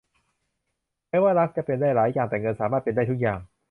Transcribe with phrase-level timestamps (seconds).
[1.09, 3.39] แม้ว่ารักจะเป็นได้หลายอย่าง แต่เงินสามารถเป็นได้ทุกอย่าง